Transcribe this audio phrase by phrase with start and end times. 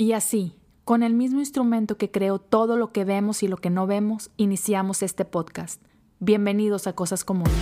[0.00, 0.54] Y así,
[0.84, 4.30] con el mismo instrumento que creó todo lo que vemos y lo que no vemos,
[4.36, 5.82] iniciamos este podcast.
[6.20, 7.52] Bienvenidos a Cosas Comunes.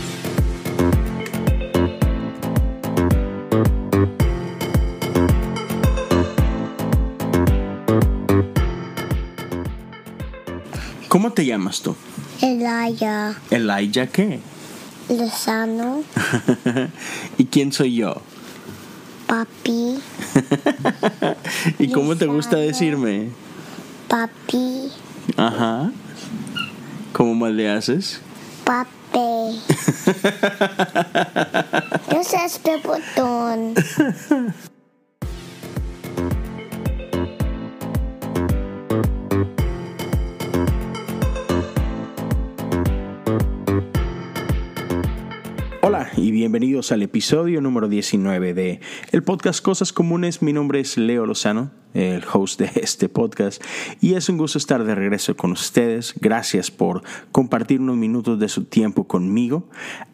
[11.08, 11.96] ¿Cómo te llamas tú?
[12.42, 14.40] Elaya Elijah qué?
[15.08, 16.02] Lozano,
[17.38, 18.20] ¿Y quién soy yo?
[19.26, 19.98] Papi,
[21.78, 23.30] ¿Y cómo te gusta decirme?
[24.08, 24.90] papi,
[25.36, 25.90] Ajá.
[27.12, 28.20] ¿Cómo más le haces?
[28.64, 28.92] papi.
[32.22, 33.74] Seas bebotón.
[34.30, 34.54] Hola
[46.16, 48.80] y bienvenidos al episodio número 19 de
[49.12, 50.40] el podcast Cosas Comunes.
[50.40, 53.62] Mi nombre es Leo Lozano, el host de este podcast,
[54.00, 56.14] y es un gusto estar de regreso con ustedes.
[56.18, 59.68] Gracias por compartir unos minutos de su tiempo conmigo.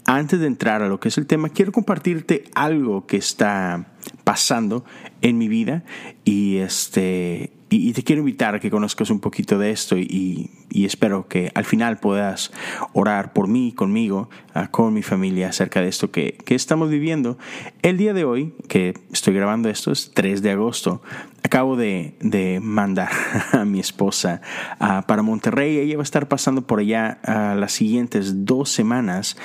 [0.04, 3.92] Antes de entrar a lo que es el tema, quiero compartirte algo que está
[4.24, 4.84] pasando
[5.20, 5.84] en mi vida
[6.24, 11.26] y este y, te quiero invitar a que conozcas un poquito de esto y, espero
[11.26, 12.52] que al final puedas
[12.92, 17.38] orar por mí, conmigo, ah, con mi familia acerca de esto que, que estamos viviendo.
[17.82, 21.02] El día de hoy, que estoy grabando esto, es 3 de agosto,
[21.42, 23.10] acabo de, de mandar
[23.52, 24.42] a mi esposa
[24.78, 25.78] ah, para Monterrey.
[25.78, 29.36] Ella va a estar pasando por allá ah, las siguientes dos semanas.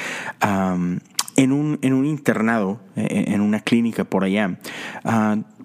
[1.36, 4.60] en un, en un internado, eh, en una clínica por allá.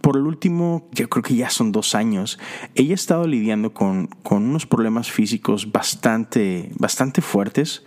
[0.03, 2.39] Por el último, yo creo que ya son dos años,
[2.75, 7.85] ella ha estado lidiando con, con unos problemas físicos bastante, bastante fuertes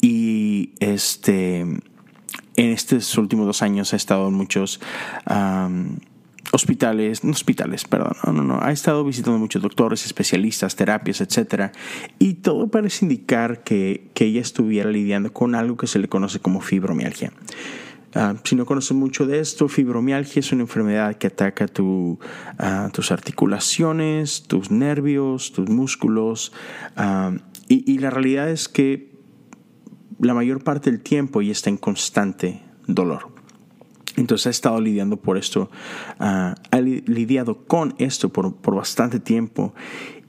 [0.00, 1.80] y este, en
[2.56, 4.80] estos últimos dos años ha estado en muchos
[6.52, 11.70] hospitales, no hospitales, perdón, no, no, no, ha estado visitando muchos doctores, especialistas, terapias, etcétera,
[12.18, 16.40] y todo parece indicar que, que ella estuviera lidiando con algo que se le conoce
[16.40, 17.32] como fibromialgia.
[18.14, 22.18] Ah, si no conoces mucho de esto, fibromialgia es una enfermedad que ataca tu,
[22.58, 26.52] ah, tus articulaciones, tus nervios, tus músculos,
[26.96, 27.32] ah,
[27.68, 29.12] y, y la realidad es que
[30.20, 33.34] la mayor parte del tiempo ella está en constante dolor.
[34.16, 35.68] Entonces ha estado lidiando por esto,
[36.20, 39.74] ha li- lidiado con esto por, por bastante tiempo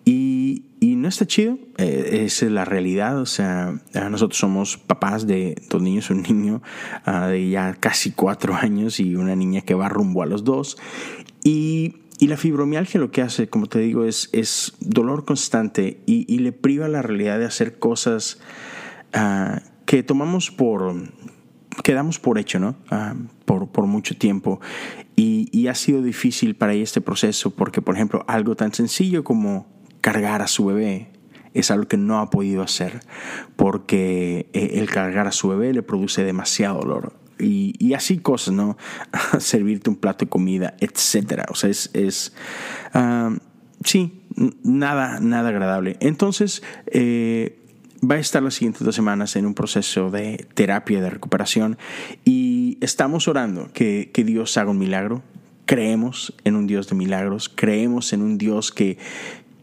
[0.06, 5.26] y, y no está chido, eh, es la realidad, o sea, ah, nosotros somos papás
[5.26, 6.62] de dos niños, un niño
[7.06, 10.78] ah, de ya casi cuatro años y una niña que va rumbo a los dos
[11.44, 16.38] y, y la fibromialgia lo que hace, como te digo, es, es dolor constante y,
[16.38, 18.40] le priva la realidad de hacer cosas
[19.12, 20.94] ah, que tomamos por,
[21.84, 22.76] que damos por hecho, ¿no?
[23.46, 24.62] Por, por mucho tiempo.
[25.16, 29.24] Y, y ha sido difícil para ella este proceso porque, por ejemplo, algo tan sencillo
[29.24, 29.74] como
[30.06, 31.08] cargar a su bebé
[31.56, 33.00] es algo que no ha podido hacer
[33.56, 37.14] porque eh, el cargar a su bebé le produce demasiado dolor.
[37.40, 38.78] Y, así cosas, ¿no?
[39.40, 41.48] Servirte un plato de comida, etcétera.
[41.50, 42.36] O sea, es, es
[42.94, 43.36] ah,
[43.84, 44.22] sí,
[44.62, 45.98] nada, nada agradable.
[46.02, 47.58] Entonces, eh,
[48.00, 51.80] va a estar las siguientes dos semanas en un proceso de terapia de recuperación
[52.24, 55.24] y estamos orando que, que Dios haga un milagro.
[55.66, 59.00] Creemos en un Dios de milagros, creemos en un Dios que,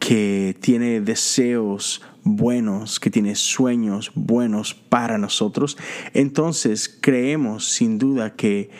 [0.02, 5.78] que tiene deseos buenos, que tiene sueños buenos para nosotros.
[6.12, 8.70] Entonces creemos sin duda que,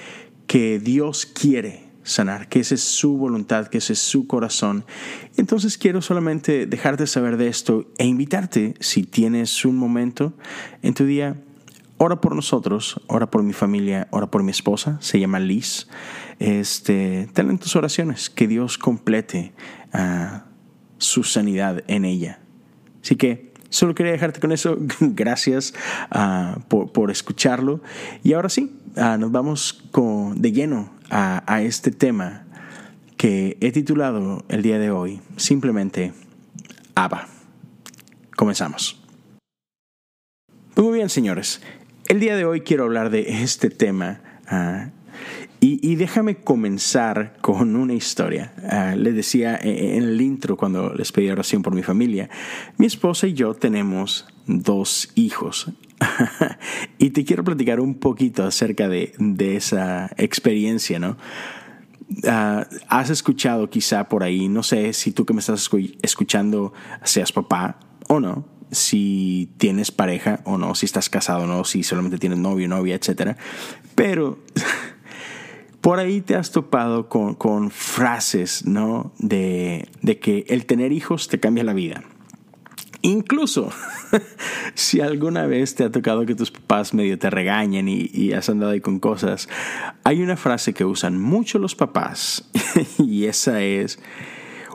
[0.49, 4.85] que Dios quiere sanar, que esa es su voluntad, que ese es su corazón.
[5.37, 10.33] Entonces quiero solamente dejarte saber de esto e invitarte, si tienes un momento
[10.83, 11.37] en tu día,
[11.99, 15.87] ora por nosotros, ora por mi familia, ora por mi esposa, se llama Liz.
[16.41, 19.53] Este, ten en tus oraciones que Dios complete
[19.93, 20.47] ah,
[21.03, 22.39] su sanidad en ella.
[23.03, 24.77] Así que solo quería dejarte con eso.
[25.01, 25.75] Gracias
[26.11, 27.81] ah, por, por escucharlo.
[28.23, 32.45] Y ahora sí, ah, nos vamos con- de lleno a, a este tema
[33.17, 36.13] que he titulado el día de hoy simplemente
[36.95, 37.29] Abba.
[38.37, 39.01] Comenzamos.
[40.77, 41.61] Muy bien, señores.
[42.09, 44.21] El día de hoy quiero hablar de este tema.
[44.49, 44.91] ah,
[45.65, 48.53] y, déjame comenzar con una historia.
[48.69, 52.29] Ah, les decía eh, en el intro cuando les pedí oración por mi familia,
[52.79, 55.71] mi esposa y yo tenemos dos hijos.
[56.99, 61.17] y te quiero platicar un poquito acerca de, de esa experiencia, ¿no?
[62.27, 66.73] Ah, has escuchado quizá por ahí, no sé si tú que me estás escu- escuchando
[67.05, 71.83] seas papá o no, si tienes pareja o no, si estás casado o no, si
[71.85, 73.37] solamente tienes novio, novia, etcétera.
[73.95, 74.41] Pero
[75.83, 79.13] por ahí te has topado con, con frases, ¿no?
[79.19, 82.05] De, de que el tener hijos te cambia la vida.
[83.03, 83.71] Incluso
[84.75, 88.49] si alguna vez te ha tocado que tus papás medio te regañen y, y, has
[88.49, 89.49] andado ahí con cosas,
[90.05, 92.49] hay una frase que usan mucho los papás
[92.99, 93.99] y esa es,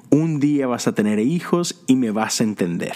[0.10, 2.94] un día vas a tener hijos y me vas a entender.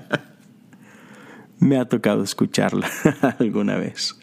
[1.58, 2.88] me ha tocado escucharla
[3.38, 4.16] alguna vez.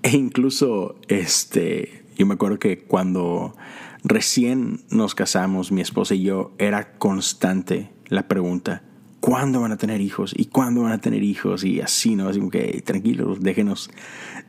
[0.02, 3.54] E incluso, este, yo me acuerdo que cuando
[4.02, 8.82] recién nos casamos, mi esposa y yo, era constante la pregunta,
[9.20, 10.32] ¿cuándo van a tener hijos?
[10.36, 11.64] ¿Y cuándo van a tener hijos?
[11.64, 12.28] Y así, ¿no?
[12.28, 13.90] Así como que, tranquilos, déjenos,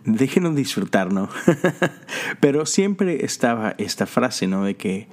[0.06, 1.30] déjenos disfrutar, ¿no?
[2.40, 4.64] Pero siempre estaba esta frase, ¿no?
[4.64, 5.10] De que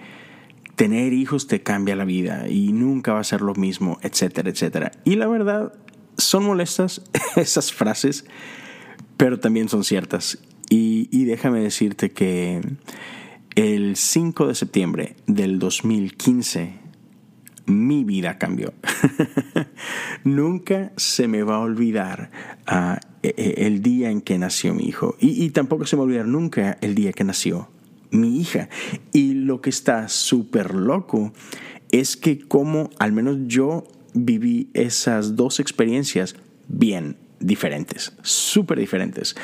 [0.77, 4.93] tener hijos te cambia la vida y nunca va a ser lo mismo, etcétera, etcétera.
[5.05, 5.73] Y la verdad,
[6.17, 7.03] son molestas
[7.37, 8.25] esas frases,
[9.19, 10.39] pero también son ciertas.
[10.71, 12.63] Y, y, déjame decirte que
[13.55, 16.89] el 5 de septiembre del 2015
[17.67, 18.73] mi vida cambió.
[20.25, 22.31] Nunca se me va a olvidar
[22.71, 25.17] uh, el día en que nació mi hijo.
[25.21, 27.69] Y, y tampoco se me va a olvidar nunca el día que nació
[28.11, 28.69] mi hija.
[29.13, 31.33] Y lo que está súper loco
[31.91, 33.85] es que como al menos yo
[34.15, 36.37] viví esas dos experiencias
[36.69, 39.37] bien diferentes, súper diferentes.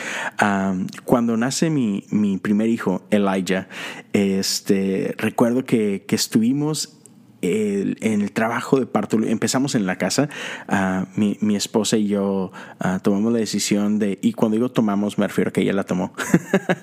[0.43, 3.69] Um, cuando nace mi, mi, primer hijo, Elijah,
[4.13, 7.01] este, recuerdo que, que estuvimos
[7.45, 10.29] el, en el trabajo de parto, empezamos en la casa,
[10.69, 12.53] uh, mi, mi, esposa y yo
[12.85, 15.85] uh, tomamos la decisión de, y cuando digo tomamos me refiero a que ella la
[15.85, 16.15] tomó,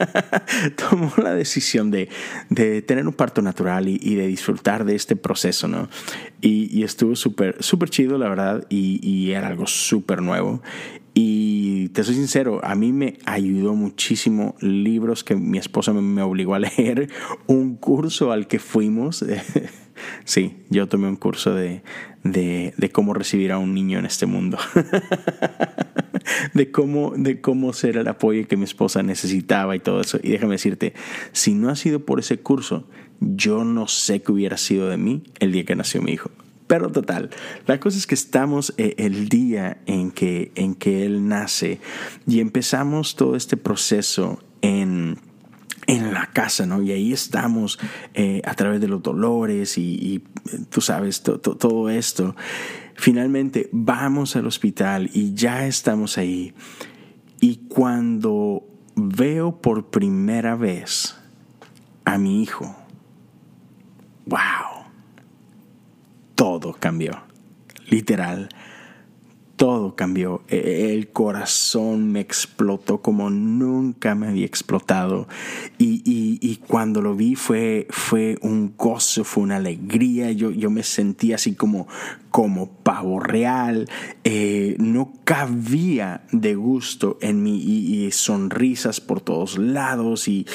[0.89, 2.09] tomó la decisión de,
[2.49, 5.89] de, tener un parto natural y, y, de disfrutar de este proceso, ¿no?
[6.41, 10.61] Y, y estuvo súper, súper chido, la verdad, y, y era algo súper nuevo.
[11.23, 16.55] Y te soy sincero, a mí me ayudó muchísimo libros que mi esposa me, obligó
[16.55, 17.09] a leer,
[17.45, 19.23] un curso al que fuimos.
[20.25, 21.83] Sí, yo tomé un curso de,
[22.23, 24.57] de, de, cómo recibir a un niño en este mundo.
[26.55, 30.17] de, cómo, de cómo ser el apoyo que mi esposa necesitaba y todo eso.
[30.23, 30.95] Y déjame decirte,
[31.33, 32.87] si no ha sido por ese curso,
[33.19, 36.31] yo no sé qué hubiera sido de mí el día que nació mi hijo.
[36.71, 37.29] Pero total,
[37.67, 41.81] la cosa es que estamos eh, el día en que, en que él nace
[42.25, 45.19] y empezamos todo este proceso en
[45.87, 46.81] en la casa, ¿no?
[46.81, 47.77] Y ahí estamos
[48.13, 50.19] eh, a través de los dolores y, y
[50.69, 52.37] tú sabes, to, to, todo esto.
[52.95, 56.53] Finalmente vamos al hospital y ya estamos ahí.
[57.41, 58.63] Y cuando
[58.95, 61.17] veo por primera vez
[62.05, 62.73] a mi hijo,
[64.25, 64.70] wow,
[66.41, 67.21] todo cambió,
[67.87, 68.49] literal
[69.61, 70.41] todo cambió.
[70.47, 75.27] E, el corazón me explotó como nunca me había explotado.
[75.77, 80.31] Y, y, y, cuando lo vi fue, fue un gozo, fue una alegría.
[80.31, 81.87] Yo, yo me sentía así como,
[82.31, 83.87] como pavo real.
[84.23, 90.27] Eh, no cabía de gusto en mí y, y sonrisas por todos lados.
[90.27, 90.47] Y,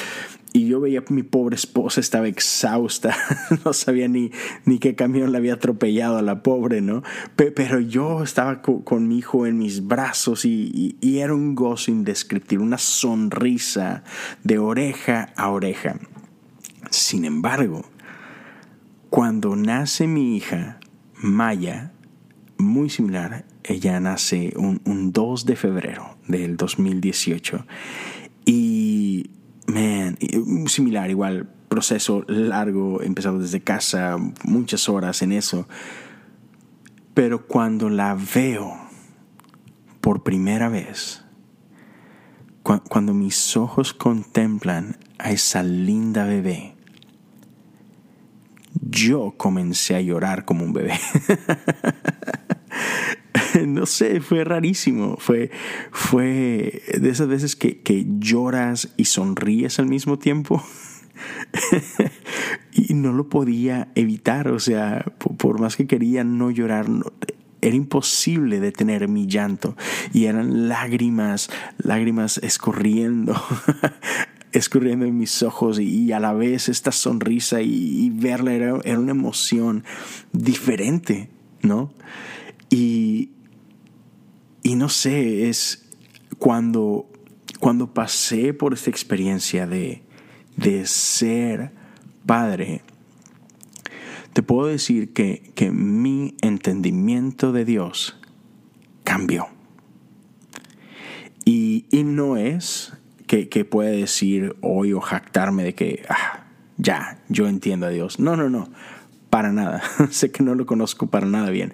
[0.57, 3.15] y yo veía mi pobre esposa estaba exhausta,
[3.65, 4.31] no sabía ni,
[4.65, 7.03] ni qué camión la había atropellado a la pobre, ¿no?
[7.35, 12.79] Pero yo estaba con, mi hijo en mis brazos y, era un gozo indescriptible, una
[12.79, 14.03] sonrisa
[14.43, 15.99] de oreja a oreja.
[16.89, 17.85] Sin embargo,
[19.11, 20.79] cuando nace mi hija,
[21.13, 21.91] Maya,
[22.57, 28.16] muy similar, ella nace un, un 2 de febrero del 2018 y
[29.67, 30.17] man,
[30.67, 35.67] similar, igual, proceso largo, empezado desde casa, muchas horas en eso.
[37.13, 38.73] Pero cuando la veo
[40.01, 41.23] por primera vez,
[42.63, 46.75] cuando mis ojos contemplan a esa linda bebé,
[48.81, 50.93] yo comencé a llorar como un bebé.
[53.87, 55.15] no sé, fue rarísimo.
[55.17, 55.49] Fue,
[55.91, 60.61] fue de esas veces que, que lloras y sonríes al mismo tiempo.
[62.73, 65.05] y no lo podía evitar, o sea,
[65.37, 66.87] por, más que quería no llorar,
[67.61, 69.77] era imposible detener mi llanto
[70.13, 73.41] y eran lágrimas, lágrimas escurriendo,
[74.51, 79.11] escurriendo en mis ojos y, a la vez esta sonrisa y, verla era, era, una
[79.11, 79.85] emoción
[80.33, 81.29] diferente,
[81.61, 81.93] ¿no?
[82.69, 83.31] Y,
[84.67, 85.87] y no sé, es
[86.39, 87.09] cuando,
[87.61, 90.03] cuando pasé por esta experiencia de,
[90.57, 91.71] de ser
[92.25, 92.81] padre,
[94.33, 98.19] te puedo decir que, que mi entendimiento de Dios
[99.05, 99.47] cambió.
[101.45, 102.91] Y, y, no es
[103.25, 108.19] que, que pueda decir hoy o jactarme de que, ah, ya, yo entiendo a Dios.
[108.19, 108.69] No, no, no,
[109.29, 109.81] para nada.
[110.11, 111.71] sé que no lo conozco para nada bien.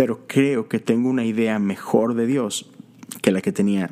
[0.00, 2.70] Pero creo que tengo una idea mejor de Dios
[3.20, 3.90] que la que tenía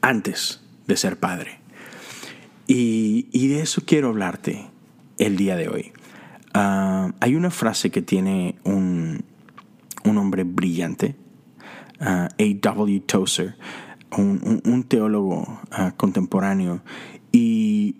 [0.00, 1.60] antes de ser padre.
[2.66, 4.70] Y, de eso quiero hablarte
[5.18, 5.92] el día de hoy.
[6.54, 9.22] Ah, hay una frase que tiene un,
[10.04, 11.14] un hombre brillante,
[12.00, 13.00] uh, A.W.
[13.00, 13.56] Tozer,
[14.16, 16.80] un, un, teólogo uh, contemporáneo,
[17.32, 17.96] y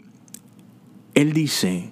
[1.13, 1.91] él dice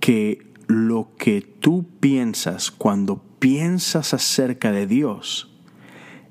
[0.00, 5.50] que lo que tú piensas cuando piensas acerca de Dios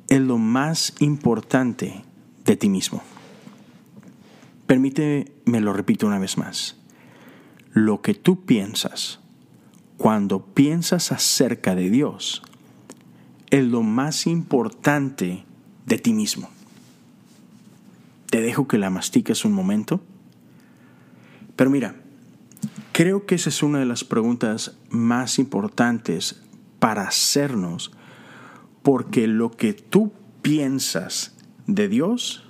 [0.10, 2.04] es lo más importante
[2.44, 3.04] de ti mismo.
[4.66, 6.76] Permíteme, me lo repito una vez más.
[7.72, 9.20] Lo que tú piensas
[9.98, 12.42] cuando piensas acerca de Dios
[13.52, 15.46] es lo más importante
[15.86, 16.50] de ti mismo.
[18.32, 20.02] Te dejo que la mastiques un momento.
[21.56, 21.94] Pero mira,
[22.92, 26.43] creo que esa es una de las preguntas más importantes
[26.84, 27.94] para hacernos,
[28.82, 30.12] porque lo que tú
[30.42, 31.34] piensas
[31.66, 32.44] de Dios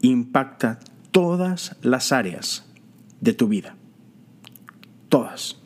[0.00, 2.64] impacta todas las áreas
[3.20, 3.76] de tu vida.
[5.10, 5.60] Todas.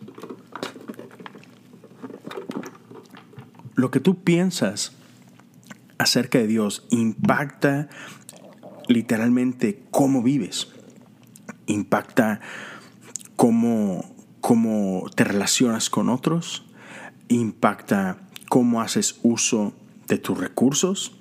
[3.77, 4.91] Lo que tú piensas
[5.99, 7.89] acerca de Dios impacta
[8.89, 10.73] literalmente cómo vives,
[11.67, 12.41] impacta
[13.37, 14.05] cómo,
[14.41, 16.66] cómo te relacionas con otros,
[17.29, 18.19] impacta
[18.49, 19.75] cómo haces uso
[20.07, 21.13] de tus recursos,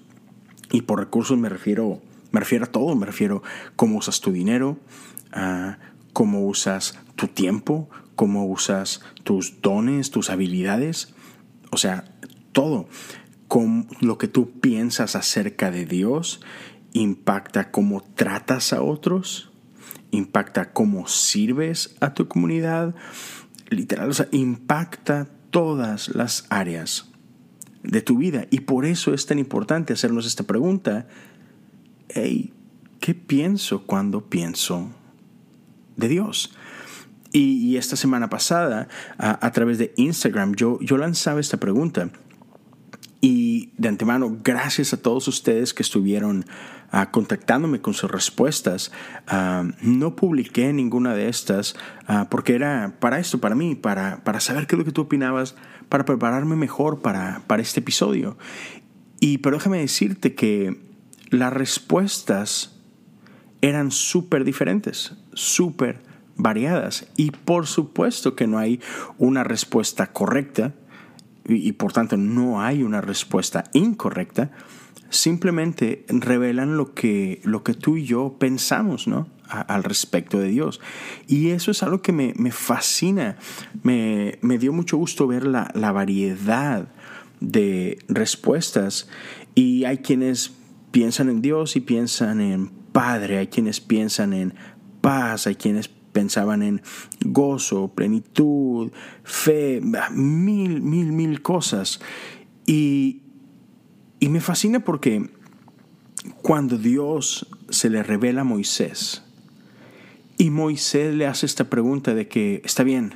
[0.71, 2.01] y por recursos me refiero
[2.35, 4.77] me refiero a todo, me refiero a cómo usas tu dinero,
[6.11, 11.13] cómo usas tu tiempo, cómo usas tus dones, tus habilidades,
[11.71, 12.03] o sea,
[12.51, 12.89] todo.
[13.47, 16.41] Con lo que tú piensas acerca de Dios
[16.91, 19.49] impacta cómo tratas a otros,
[20.11, 22.95] impacta cómo sirves a tu comunidad,
[23.69, 27.09] literal, o sea, impacta todas las áreas
[27.81, 28.45] de tu vida.
[28.51, 31.07] Y por eso es tan importante hacernos esta pregunta
[32.09, 32.51] hey,
[32.99, 34.89] ¿qué pienso cuando pienso
[35.95, 36.53] de Dios?
[37.31, 42.09] Y, esta semana pasada, a, través de Instagram, yo, yo lanzaba esta pregunta.
[43.21, 46.45] Y de antemano, gracias a todos ustedes que estuvieron
[46.91, 48.91] ah, contactándome con sus respuestas.
[49.27, 51.75] Ah, no publiqué ninguna de estas
[52.07, 55.01] ah, porque era para esto, para mí, para, para saber qué es lo que tú
[55.01, 55.55] opinabas,
[55.89, 58.37] para prepararme mejor para, para este episodio.
[59.19, 60.81] Y pero déjame decirte que
[61.29, 62.79] las respuestas
[63.61, 66.01] eran súper diferentes, súper
[66.35, 67.07] variadas.
[67.15, 68.79] Y por supuesto que no hay
[69.17, 70.73] una respuesta correcta
[71.47, 74.51] y, por tanto no hay una respuesta incorrecta.
[75.15, 79.29] Simplemente revelan lo que, lo que tú y yo pensamos, ¿no?
[79.47, 80.81] al respecto de Dios.
[81.27, 83.37] Y eso es algo que me, fascina.
[83.83, 86.89] Me, dio mucho gusto ver la, la variedad
[87.39, 89.07] de respuestas.
[89.53, 90.53] Y hay quienes
[90.91, 94.53] piensan en Dios y piensan en Padre, hay quienes piensan en
[95.01, 96.81] paz, hay quienes pensaban en
[97.25, 98.91] gozo, plenitud,
[99.23, 99.81] fe,
[100.11, 101.99] mil, mil, mil cosas.
[102.65, 103.24] Y,
[104.19, 105.29] y me fascina porque
[106.41, 109.23] cuando Dios se le revela a Moisés,
[110.37, 113.13] y Moisés le hace esta pregunta de que está bien.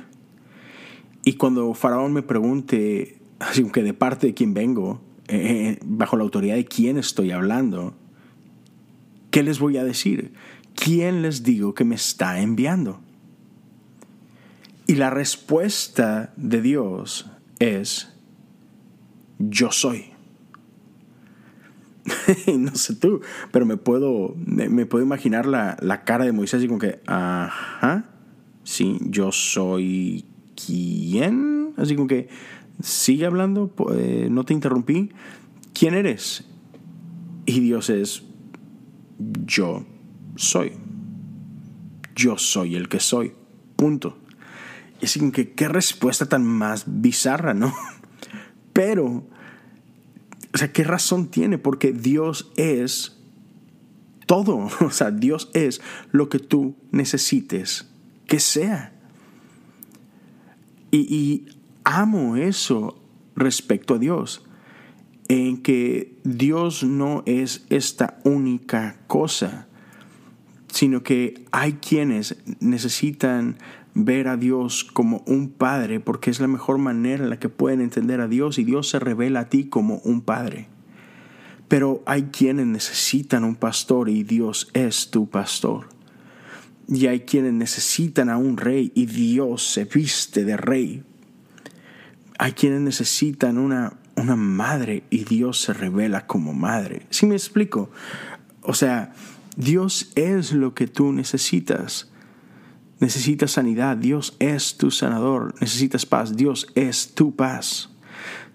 [1.24, 6.22] Y cuando Faraón me pregunte, así que de parte de quién vengo, eh, bajo la
[6.22, 7.94] autoridad de quién estoy hablando,
[9.30, 10.32] ¿qué les voy a decir?
[10.74, 13.00] ¿Quién les digo que me está enviando?
[14.86, 18.12] Y la respuesta de Dios es,
[19.38, 20.09] yo soy.
[22.58, 23.20] no sé tú,
[23.52, 28.04] pero me puedo, me, puedo imaginar la, la, cara de Moisés y como que, ajá,
[28.64, 30.24] sí, yo soy
[30.54, 31.72] quién.
[31.76, 32.28] Así como que,
[32.82, 35.10] sigue hablando, eh, no te interrumpí.
[35.72, 36.44] ¿Quién eres?
[37.46, 38.22] Y Dios es,
[39.46, 39.84] yo
[40.36, 40.72] soy.
[42.14, 43.32] Yo soy el que soy.
[43.76, 44.18] Punto.
[45.00, 47.72] Y así que qué respuesta tan más bizarra, ¿no?
[48.72, 49.26] Pero,
[50.52, 51.58] o sea, ¿qué razón tiene?
[51.58, 53.16] Porque Dios es
[54.26, 54.68] todo.
[54.80, 55.80] O sea, Dios es
[56.12, 57.88] lo que tú necesites
[58.26, 58.92] que sea.
[60.90, 61.46] Y, y
[61.84, 63.00] amo eso
[63.36, 64.44] respecto a Dios,
[65.28, 69.68] en que Dios no es esta única cosa,
[70.72, 73.58] sino que hay quienes necesitan
[73.94, 77.80] ver a Dios como un padre porque es la mejor manera en la que pueden
[77.80, 80.68] entender a Dios y Dios se revela a ti como un padre.
[81.68, 85.88] Pero hay quienes necesitan un pastor y Dios es tu pastor.
[86.88, 91.04] Y hay quienes necesitan a un rey y Dios se viste de rey.
[92.38, 97.06] Hay quienes necesitan una, una madre y Dios se revela como madre.
[97.10, 97.90] ¿Sí me explico?
[98.62, 99.12] O sea,
[99.56, 102.09] Dios es lo que tú necesitas.
[103.00, 105.54] Necesitas sanidad, Dios es tu sanador.
[105.60, 107.90] Necesitas paz, Dios es tu paz.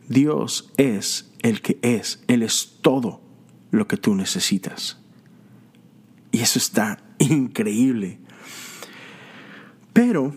[0.07, 3.21] Dios es el que es, Él es todo
[3.71, 4.99] lo que tú necesitas.
[6.31, 8.19] Y eso está increíble.
[9.93, 10.35] Pero,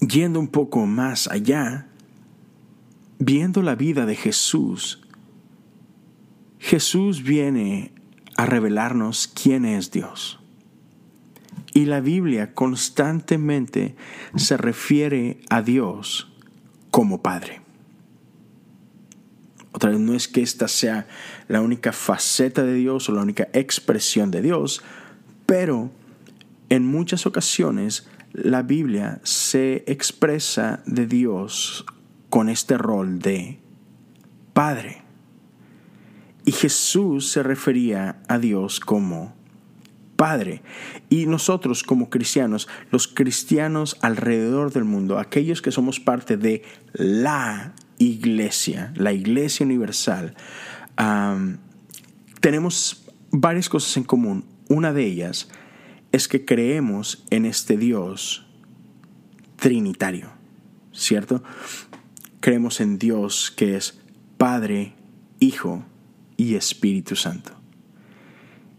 [0.00, 1.88] yendo un poco más allá,
[3.18, 5.00] viendo la vida de Jesús,
[6.58, 7.92] Jesús viene
[8.36, 10.43] a revelarnos quién es Dios.
[11.74, 13.96] Y la Biblia constantemente
[14.36, 16.32] se refiere a Dios
[16.90, 17.60] como Padre.
[19.72, 21.08] Otra vez, no es que esta sea
[21.48, 24.84] la única faceta de Dios o la única expresión de Dios,
[25.46, 25.90] pero
[26.68, 31.84] en muchas ocasiones la Biblia se expresa de Dios
[32.30, 33.58] con este rol de
[34.52, 35.02] Padre.
[36.44, 39.34] Y Jesús se refería a Dios como
[40.16, 40.62] Padre.
[41.08, 47.74] Y nosotros como cristianos, los cristianos alrededor del mundo, aquellos que somos parte de la
[47.98, 50.34] iglesia, la iglesia universal,
[52.40, 54.44] tenemos varias cosas en común.
[54.68, 55.48] Una de ellas
[56.12, 58.46] es que creemos en este Dios
[59.56, 60.30] trinitario,
[60.92, 61.42] ¿cierto?
[62.40, 64.00] Creemos en Dios que es
[64.36, 64.94] Padre,
[65.40, 65.84] Hijo
[66.36, 67.63] y Espíritu Santo.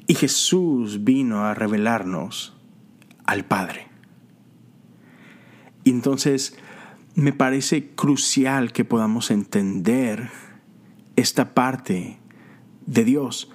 [0.07, 2.55] Y Jesús vino a revelarnos
[3.25, 3.87] al Padre.
[5.83, 6.57] Y entonces
[7.15, 10.29] me parece crucial que podamos entender
[11.15, 12.19] esta parte
[12.85, 13.51] de Dios.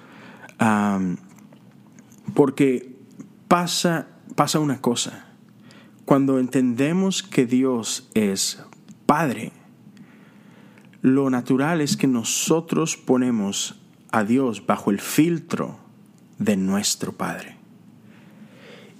[2.33, 2.95] porque
[3.47, 5.25] pasa, pasa una cosa.
[6.05, 8.63] Cuando entendemos que Dios es
[9.05, 9.51] Padre,
[11.01, 15.80] lo natural es que nosotros ponemos a Dios bajo el filtro
[16.41, 17.55] de nuestro Padre.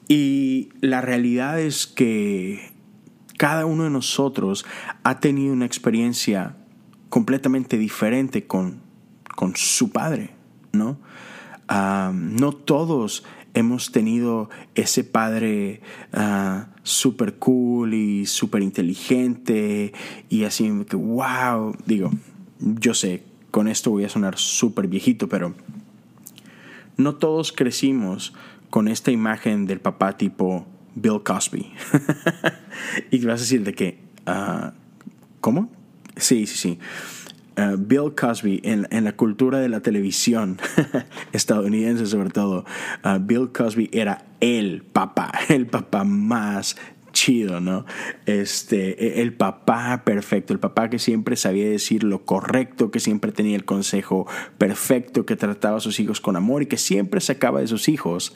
[0.08, 2.72] Y la realidad es que
[3.38, 4.66] cada uno de nosotros
[5.04, 6.56] ha tenido una experiencia
[7.10, 8.82] completamente diferente con,
[9.36, 10.32] con su Padre,
[10.72, 10.98] ¿no?
[11.68, 13.24] Ah, no todos
[13.54, 15.82] hemos tenido ese padre
[16.14, 19.94] uh, súper cool y súper inteligente
[20.30, 22.12] y así que, wow, digo,
[22.60, 25.54] yo sé, con esto voy a sonar súper viejito, pero
[27.04, 28.34] no todos crecimos
[28.70, 31.72] con esta imagen del papá tipo Bill Cosby.
[33.12, 34.72] y vas a decir de que, uh,
[35.40, 35.70] ¿cómo?
[36.16, 36.80] Sí, sí, sí.
[37.58, 40.58] Uh, Bill Cosby en, la cultura de la televisión
[41.34, 42.66] estadounidense sobre todo,
[43.04, 46.78] uh, Bill Cosby era el papá, el papá más
[47.12, 47.86] chido, ¿no?
[48.26, 53.32] Este, e, el papá perfecto, el papá que siempre sabía decir lo correcto, que siempre
[53.32, 57.62] tenía el consejo perfecto, que trataba a sus hijos con amor y que siempre sacaba
[57.62, 58.36] de sus hijos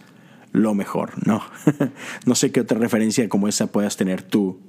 [0.51, 1.43] lo mejor, ¿no?
[2.25, 4.61] no sé qué otra referencia como esa puedas tener tú,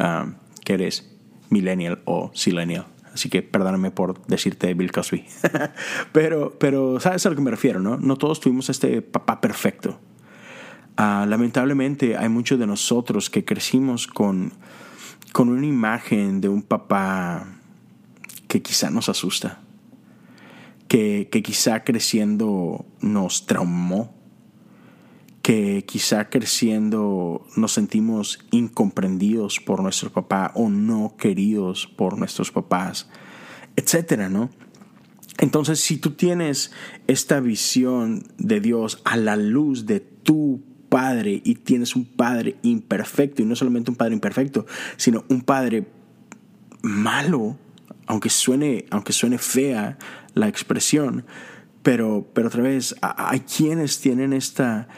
[0.00, 0.32] uh,
[0.64, 1.16] que eres
[1.50, 2.86] millennial o silenial.
[3.12, 5.24] Así que perdóname por decirte Bill Cosby.
[6.12, 7.80] pero, pero, ¿sabes a lo que me refiero?
[7.80, 9.98] No, no todos tuvimos este papá perfecto.
[11.00, 14.52] Ah, lamentablemente hay muchos de nosotros que crecimos con,
[15.32, 17.46] con una imagen de un papá
[18.48, 19.60] que quizá nos asusta,
[20.88, 24.12] que, que quizá creciendo nos traumó
[25.40, 33.08] que quizá creciendo nos sentimos incomprendidos por nuestro papá o no queridos por nuestros papás,
[33.76, 34.50] etcétera, ¿no?
[35.38, 36.72] Entonces, si tú tienes
[37.06, 43.42] esta visión de Dios a la luz de tu padre y tienes un padre imperfecto,
[43.42, 45.86] y no solamente un padre imperfecto, sino un padre
[46.82, 47.58] malo,
[48.06, 49.98] aunque suene, aunque suene fea
[50.34, 51.24] la expresión,
[51.82, 54.88] pero, pero otra vez, hay quienes tienen esta,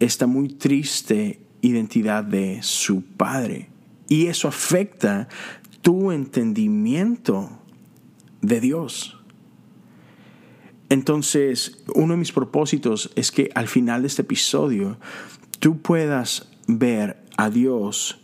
[0.00, 3.68] esta muy triste identidad de su padre.
[4.08, 5.28] Y eso afecta
[5.80, 7.50] tu entendimiento
[8.40, 9.21] de Dios.
[10.92, 14.98] Entonces, uno de mis propósitos es que al final de este episodio
[15.58, 18.20] tú puedas ver a Dios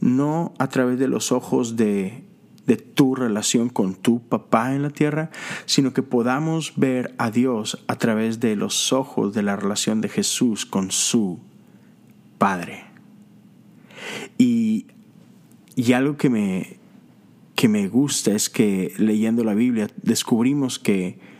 [0.00, 2.24] no a través de los ojos de
[2.66, 5.30] de tu relación con tu papá en la tierra,
[5.66, 10.08] sino que podamos ver a Dios a través de los ojos de la relación de
[10.08, 11.38] Jesús con su
[12.38, 12.84] Padre.
[14.38, 14.86] Y,
[15.74, 16.78] y algo que me,
[17.54, 21.35] que me gusta es que leyendo la Biblia descubrimos que,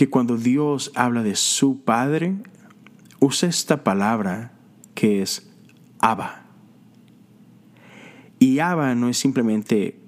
[0.00, 2.38] que cuando Dios habla de su Padre,
[3.18, 4.50] usa esta palabra
[4.94, 5.46] que es
[5.98, 6.46] Abba.
[8.38, 10.00] Y Abba no es simplemente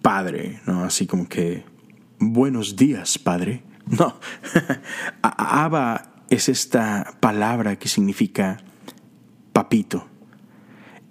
[0.00, 0.82] Padre, ¿no?
[0.82, 1.66] Así como que,
[2.18, 3.64] buenos días, Padre.
[3.98, 4.18] No,
[5.20, 8.56] Abba es esta palabra que significa
[9.52, 10.06] papito.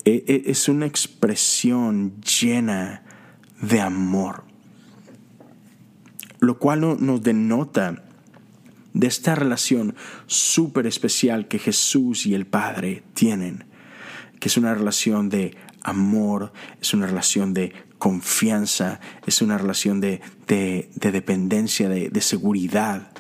[0.06, 3.04] E, e, es una expresión llena
[3.62, 4.44] de amor,
[6.40, 8.06] lo cual nos denota
[8.98, 13.66] de esta relación súper especial que Jesús y el Padre tienen,
[14.40, 20.22] que es una relación de amor, es una relación de confianza, es una relación de,
[20.48, 23.12] dependencia, de, seguridad.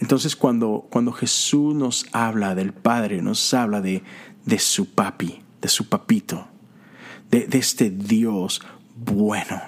[0.00, 4.02] Entonces cuando, cuando Jesús nos habla del Padre, nos habla de,
[4.44, 6.48] de su papi, de su papito,
[7.30, 8.62] de, este Dios
[8.96, 9.62] bueno.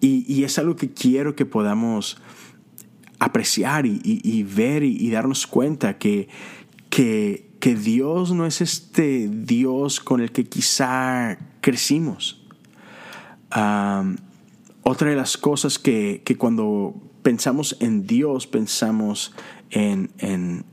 [0.00, 2.22] Y, es algo que quiero que podamos
[3.20, 6.28] apreciar y, ver y, darnos cuenta que,
[6.88, 12.42] que que Dios no es este Dios con el que quizá crecimos.
[13.50, 19.34] otra de las cosas que, cuando pensamos en Dios, pensamos
[19.70, 20.64] en, en,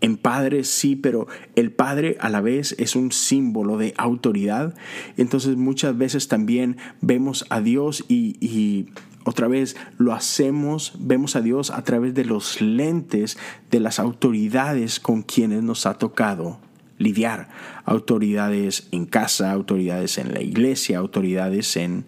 [0.00, 4.74] en, Padre, sí, pero el Padre a la vez es un símbolo de autoridad.
[5.18, 8.86] Entonces muchas veces también vemos a Dios y
[9.24, 13.38] otra vez lo hacemos, vemos a Dios a través de los lentes
[13.70, 16.58] de las autoridades con quienes nos ha tocado
[16.98, 17.48] lidiar.
[17.84, 22.06] Autoridades en casa, autoridades en la iglesia, autoridades en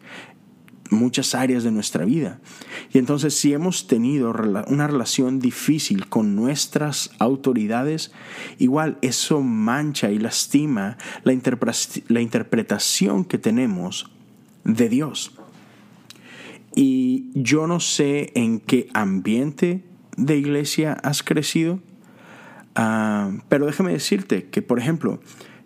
[0.91, 2.41] muchas áreas de nuestra vida.
[2.93, 4.33] Y entonces si hemos tenido
[4.69, 8.13] una relación difícil con nuestras autoridades,
[8.59, 14.11] igual eso mancha y lastima la, interpretación que tenemos
[14.65, 15.34] de Dios.
[16.75, 19.85] Y yo no sé en qué ambiente
[20.17, 21.81] de iglesia has crecido,
[22.75, 25.21] ah, pero déjame decirte que, por ejemplo,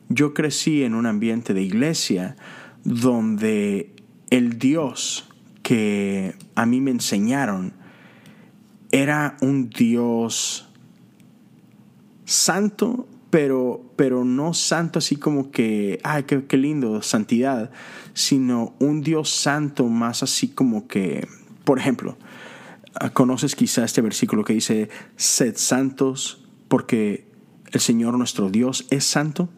[0.09, 2.37] yo crecí en un ambiente de iglesia
[2.85, 3.95] donde
[4.31, 5.29] el Dios
[5.63, 7.75] que a mí me enseñaron
[8.91, 10.69] era un Dios
[12.25, 17.71] santo, pero, pero no santo así como que, ay, qué, qué lindo, santidad,
[18.15, 21.29] sino un Dios santo más así como que,
[21.65, 22.17] por ejemplo,
[22.95, 27.27] ah, conoces quizá este versículo que dice, sed santos porque
[27.73, 29.49] el Señor nuestro Dios es santo.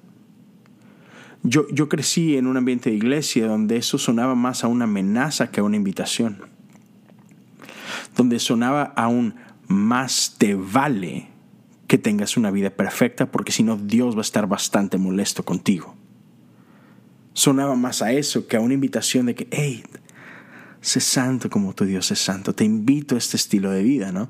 [1.43, 5.51] Yo, yo crecí en un ambiente de iglesia donde eso sonaba más a una amenaza
[5.51, 6.43] que a una invitación,
[8.17, 9.37] donde sonaba aún
[9.69, 11.30] más te vale
[11.91, 15.97] que tengas una vida perfecta porque si no Dios va a estar bastante molesto contigo
[17.33, 19.83] sonaba más a eso que a una invitación de que, hey,
[20.81, 24.29] sé santo como tu Dios es santo, te invito a este estilo de vida, ¿no?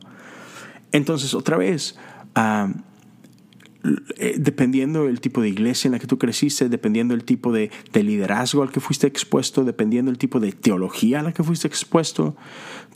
[0.92, 1.98] Entonces, otra vez,
[2.36, 2.72] uh,
[4.36, 8.02] dependiendo del tipo de iglesia en la que tú creciste, dependiendo del tipo de, de,
[8.02, 12.36] liderazgo al que fuiste expuesto, dependiendo del tipo de teología a la que fuiste expuesto,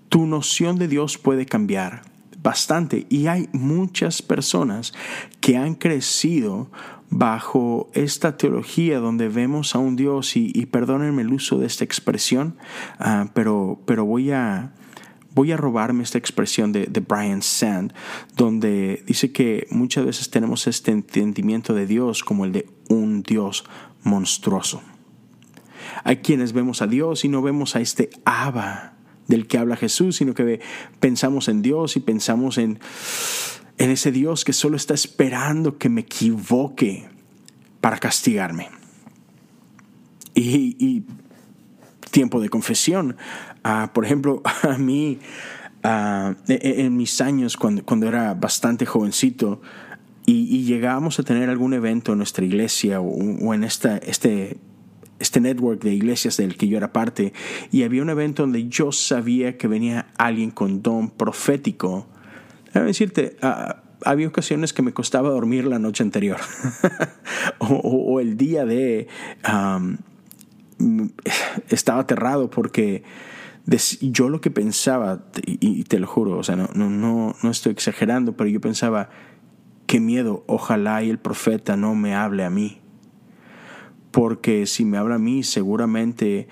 [0.09, 2.14] tu noción de Dios puede cambiar
[2.45, 3.07] bastante.
[3.09, 4.93] Y hay muchas personas
[5.41, 6.71] que han crecido
[7.11, 12.57] bajo esta teología donde vemos a un Dios, y, perdónenme el uso de esta expresión,
[12.99, 14.73] ah, pero, pero voy a
[15.35, 17.93] voy a robarme esta expresión de, de, Brian Sand,
[18.37, 23.65] donde dice que muchas veces tenemos este entendimiento de Dios como el de un Dios
[24.05, 24.81] monstruoso.
[26.05, 28.94] Hay quienes vemos a Dios y no vemos a este Abba
[29.29, 30.61] del que habla Jesús, sino que
[31.01, 32.79] pensamos en Dios y pensamos en
[33.79, 37.07] en ese Dios que solo está esperando que me equivoque
[37.81, 38.69] para castigarme.
[40.35, 41.05] Y,
[42.11, 43.17] tiempo de confesión.
[43.65, 45.19] Ah, por ejemplo, a mí,
[45.83, 49.61] ah, e, e, en, mis años, cuando, cuando era bastante jovencito,
[50.27, 54.57] y, llegábamos a tener algún evento en nuestra iglesia o, en esta, este,
[55.25, 57.33] este network de iglesias del que yo era parte,
[57.73, 62.07] y había un evento donde yo sabía que venía alguien con don profético,
[62.75, 66.39] Déjame decirte, ah, había ocasiones que me costaba dormir la noche anterior
[67.61, 69.07] o, el día de...
[71.69, 73.05] estaba aterrado porque
[74.01, 77.71] yo lo que pensaba, y, te lo juro, o sea, no, no, no, no estoy
[77.71, 79.09] exagerando, pero yo pensaba,
[79.87, 82.81] qué miedo, ojalá y el profeta no me hable a mí.
[84.15, 86.47] Porque si me habla a mí, seguramente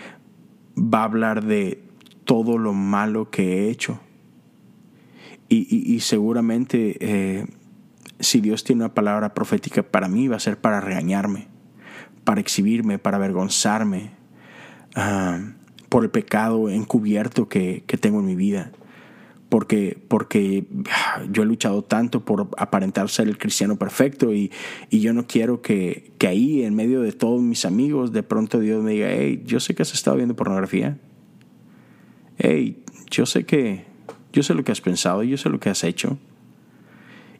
[0.76, 1.82] va a hablar de
[2.24, 4.00] todo lo malo que he hecho
[5.54, 7.46] y, seguramente eh,
[8.20, 11.48] si Dios tiene una palabra profética para mí va a ser para regañarme,
[12.24, 14.12] para exhibirme, para avergonzarme
[14.94, 15.40] ah,
[15.88, 18.72] por el pecado encubierto que, tengo en mi vida.
[19.52, 24.50] Porque, porque ah, yo he luchado tanto por aparentar ser el cristiano perfecto y,
[24.88, 28.60] y yo no quiero que, que, ahí, en medio de todos mis amigos, de pronto
[28.60, 30.96] Dios me diga, hey, yo sé que has estado viendo pornografía.
[32.38, 33.84] Hey, yo sé que,
[34.32, 36.16] yo sé lo que has pensado, yo sé lo que has hecho.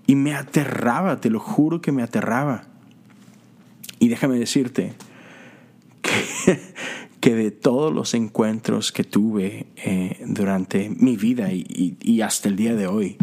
[0.06, 2.64] Y me aterraba, te lo juro que me aterraba.
[4.00, 4.92] Y déjame decirte
[6.02, 6.60] que,
[7.22, 12.74] que de todos los encuentros que tuve eh, durante mi vida y, hasta el día
[12.74, 13.16] de hoy,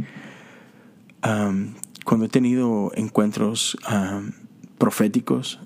[1.21, 3.77] cuando he tenido encuentros
[4.77, 5.59] proféticos,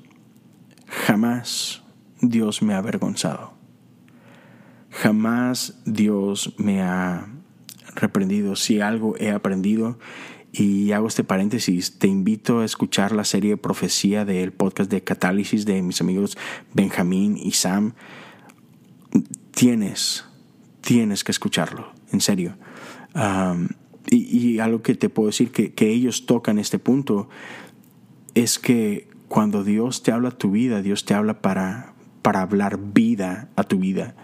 [0.88, 1.84] jamás
[2.22, 3.54] Dios me ha avergonzado.
[4.90, 7.28] Jamás Dios me ha
[7.94, 8.56] reprendido.
[8.56, 10.00] Si algo he aprendido
[10.52, 15.04] y hago este paréntesis, te invito a escuchar la serie de profecía del podcast de
[15.04, 16.36] Catálisis de mis amigos
[16.74, 17.94] Benjamín y Sam.
[19.52, 20.26] Tienes,
[20.82, 22.56] tienes que escucharlo, en serio.
[24.10, 27.30] y, algo que te puedo decir que, que ellos tocan este punto
[28.34, 33.50] es que cuando Dios te habla tu vida, Dios te habla para, para hablar vida
[33.56, 34.16] a tu vida.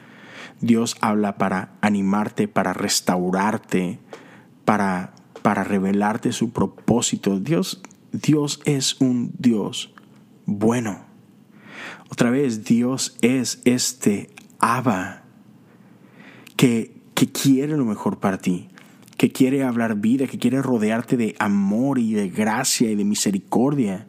[0.61, 3.99] Dios habla para animarte, para restaurarte,
[4.65, 7.39] para para revelarte su propósito.
[7.39, 9.93] Dios, Dios es un Dios
[10.45, 11.05] bueno.
[12.09, 15.23] Otra vez, Dios es este Abba
[16.55, 18.67] que, que quiere lo mejor para ti,
[19.17, 24.07] que quiere hablar vida, que quiere rodearte de amor y de gracia y de misericordia.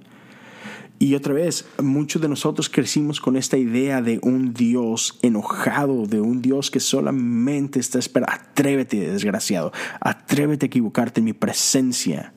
[0.99, 6.21] Y otra vez, muchos de nosotros crecimos con esta idea de un Dios enojado, de
[6.21, 8.35] un Dios que solamente está esperando.
[8.35, 12.35] Atrévete, desgraciado, atrévete a equivocarte en mi presencia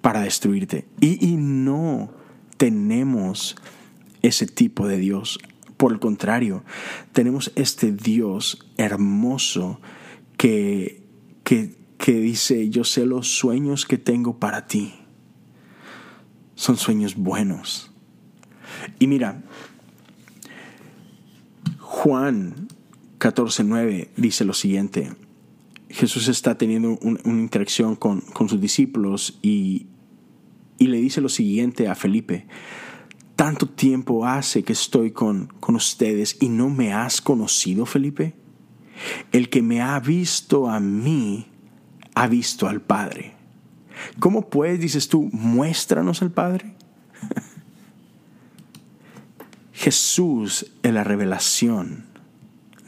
[0.00, 0.86] para destruirte.
[1.00, 2.12] Y, y no
[2.56, 3.56] tenemos
[4.22, 5.40] ese tipo de Dios.
[5.78, 6.64] Por el contrario,
[7.12, 9.80] tenemos este Dios hermoso
[10.36, 11.02] que,
[11.44, 14.92] que, que dice, yo sé los sueños que tengo para ti
[16.58, 17.92] son sueños buenos.
[18.98, 19.42] Y mira,
[21.78, 22.68] Juan
[23.20, 25.12] 14.9 dice lo siguiente.
[25.88, 29.86] Jesús está teniendo una interacción con, sus discípulos y,
[30.78, 32.46] y, le dice lo siguiente a Felipe.
[33.38, 38.34] Tanto tiempo hace que estoy con, con ustedes y no me has conocido, Felipe.
[39.30, 41.46] El que me ha visto a mí,
[42.16, 43.36] ha visto al Padre.
[44.18, 46.74] ¿Cómo pues, dices tú, muéstranos al Padre?
[49.72, 52.06] Jesús es la revelación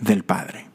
[0.00, 0.66] del Padre.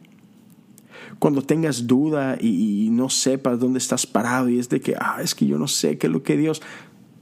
[1.20, 5.36] Cuando tengas duda y, no sepas dónde estás parado y es de que, ah, es
[5.36, 6.62] que yo no sé qué es lo que Dios,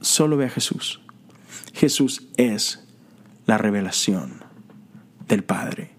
[0.00, 1.03] solo ve a Jesús.
[1.74, 2.86] Jesús es
[3.46, 4.44] la revelación
[5.28, 5.90] del Padre.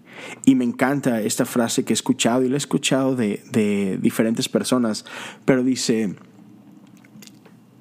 [0.44, 4.48] Y me encanta esta frase que he escuchado y la he escuchado de, de diferentes
[4.48, 5.04] personas,
[5.44, 6.16] pero dice,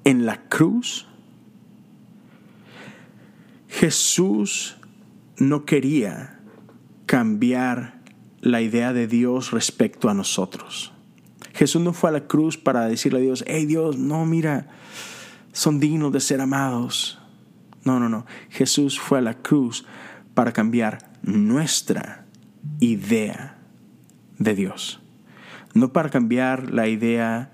[0.03, 1.07] en la cruz,
[3.69, 4.77] Jesús
[5.37, 6.39] no quería
[7.05, 8.01] cambiar
[8.41, 10.91] la idea de Dios respecto a nosotros.
[11.53, 14.67] Jesús no fue a la cruz para decirle a Dios, hey Dios, no, mira,
[15.53, 17.19] son dignos de ser amados.
[17.85, 18.25] No, no, no.
[18.49, 19.85] Jesús fue a la cruz
[20.33, 22.25] para cambiar nuestra
[22.79, 23.57] idea
[24.37, 25.01] de Dios.
[25.73, 27.51] No para cambiar la idea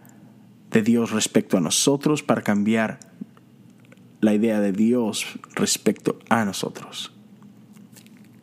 [0.72, 3.00] de Dios respecto a nosotros para cambiar
[4.22, 7.12] la idea de Dios respecto a nosotros.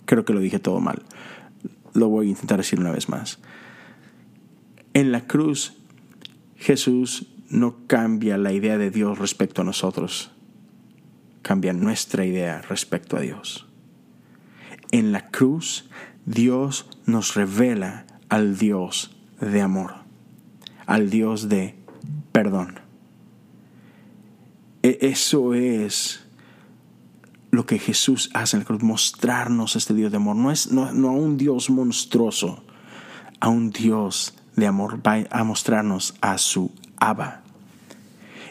[0.05, 1.03] Creo que lo dije todo mal.
[1.95, 3.39] Lo voy a intentar decir una vez más.
[4.93, 5.75] En la cruz,
[6.57, 10.33] Jesús no cambia la idea de Dios respecto a nosotros,
[11.49, 13.67] cambia nuestra idea respecto a Dios.
[14.91, 15.89] En la cruz,
[16.27, 19.95] Dios nos revela al Dios de amor,
[20.85, 21.75] al Dios de
[22.33, 22.81] perdón.
[24.83, 26.27] E, eso es
[27.51, 30.37] lo que Jesús hace en el cruz, mostrarnos este Dios de amor.
[30.37, 32.63] No, es, no, a un Dios monstruoso,
[33.41, 37.41] a un Dios de amor, va a mostrarnos a su Abba.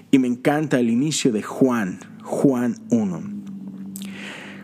[0.10, 3.21] Y me encanta el inicio de Juan, Juan 1.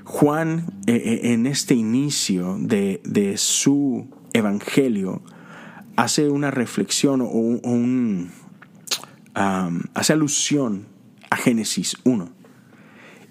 [0.04, 5.21] Juan, eh, eh, en este inicio de, de, su evangelio,
[5.95, 8.32] hace una reflexión o un,
[9.34, 10.88] hace alusión
[11.30, 12.30] a Génesis 1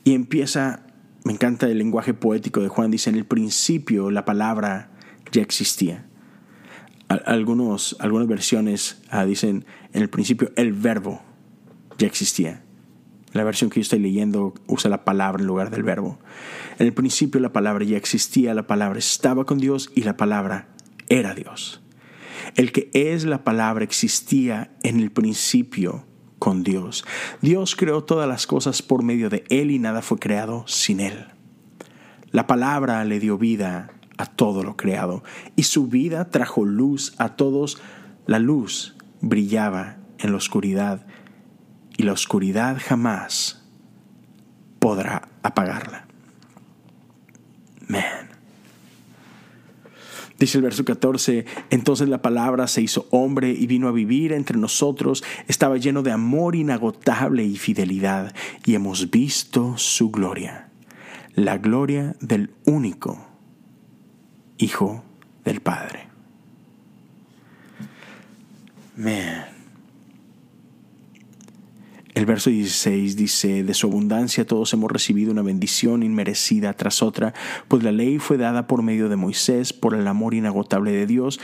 [0.03, 0.87] y empieza,
[1.25, 4.91] me encanta el lenguaje poético de Juan, dice, en el principio la palabra
[5.31, 6.07] ya existía.
[7.09, 11.21] Algunos, algunas versiones ah, dicen, en el principio el verbo
[11.99, 12.62] ya existía.
[13.33, 16.19] La versión que yo estoy leyendo usa la palabra en lugar del verbo.
[16.79, 20.69] En el principio la palabra ya existía, la palabra estaba con Dios y la palabra
[21.09, 21.83] era Dios.
[22.57, 26.05] El que es la palabra existía en el principio
[26.39, 27.05] con Dios.
[27.41, 31.27] Dios creó todas las cosas por medio de Él y nada fue creado sin Él.
[32.31, 35.23] La palabra le dio vida a todo lo creado
[35.57, 37.81] y su vida trajo luz a todos.
[38.27, 41.07] La luz brillaba en la oscuridad
[42.03, 43.63] la oscuridad jamás
[44.79, 46.07] podrá apagarla.
[47.89, 48.31] Man.
[50.39, 54.59] Dice el verso 14, entonces la palabra se hizo hombre y vino a vivir entre
[54.59, 58.35] nosotros, estaba lleno de amor inagotable y fidelidad,
[58.65, 60.69] y hemos visto su gloria,
[61.37, 63.25] la gloria del único
[64.59, 65.05] Hijo
[65.45, 66.09] del Padre.
[68.97, 69.52] Man.
[72.15, 77.33] El verso 16 dice, de su abundancia todos hemos recibido una bendición inmerecida tras otra,
[77.69, 81.41] pues la ley fue dada por medio de Moisés, por el amor inagotable de Dios,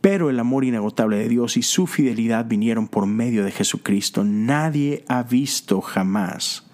[0.00, 4.24] pero el amor inagotable de Dios y su fidelidad vinieron por medio de Jesucristo.
[4.24, 6.68] Nadie ha visto jamás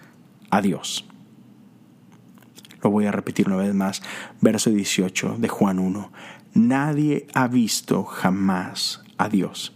[0.48, 1.06] a Dios.
[2.82, 4.02] Lo voy a repetir una vez más,
[4.40, 6.12] verso 18 de Juan 1.
[6.54, 9.74] Nadie ha visto jamás a Dios,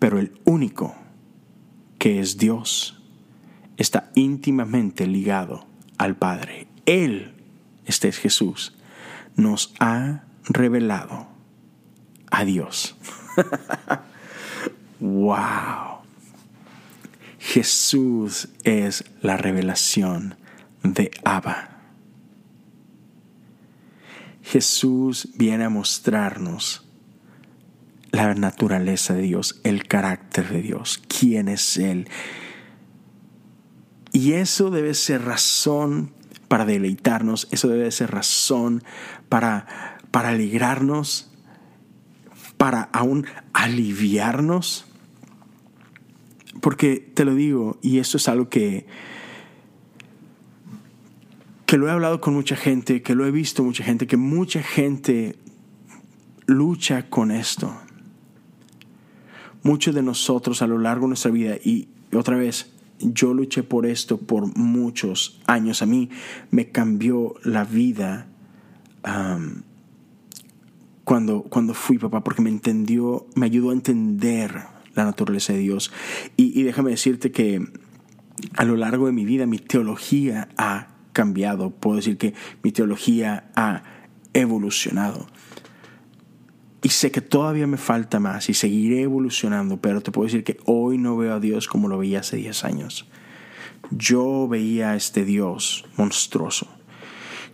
[0.00, 0.96] pero el único
[2.04, 3.00] que es Dios,
[3.78, 6.66] está íntimamente ligado al Padre.
[6.84, 7.32] Él,
[7.86, 8.76] este es Jesús,
[9.36, 11.26] nos ha revelado
[12.30, 12.94] a Dios.
[15.00, 16.02] wow.
[17.38, 20.34] Jesús es la revelación
[20.82, 21.70] de Abba.
[24.42, 26.83] Jesús viene a mostrarnos
[28.14, 32.08] la naturaleza de Dios, el carácter de Dios, quién es Él.
[34.12, 36.12] Y eso debe ser razón
[36.46, 38.84] para deleitarnos, eso debe ser razón
[39.28, 41.32] para, para alegrarnos,
[42.56, 44.86] para aún aliviarnos.
[46.60, 48.86] Porque te lo digo, y eso es algo que,
[51.66, 54.62] que lo he hablado con mucha gente, que lo he visto mucha gente, que mucha
[54.62, 55.36] gente
[56.46, 57.76] lucha con esto
[59.64, 63.86] muchos de nosotros a lo largo de nuestra vida, y otra vez, yo luché por
[63.86, 65.82] esto por muchos años.
[65.82, 66.10] A mí
[66.52, 68.28] me cambió la vida
[71.04, 74.62] cuando, cuando fui papá, porque me entendió, me ayudó a entender
[74.94, 75.90] la naturaleza de Dios.
[76.36, 77.66] Y, y déjame decirte que
[78.56, 81.70] a lo largo de mi vida mi teología ha cambiado.
[81.70, 83.82] Puedo decir que mi teología ha
[84.32, 85.26] evolucionado.
[86.84, 90.58] Y sé que todavía me falta más y seguiré evolucionando, pero te puedo decir que
[90.66, 93.08] hoy no veo a Dios como lo veía hace 10 años.
[93.90, 96.68] Yo veía a este Dios monstruoso.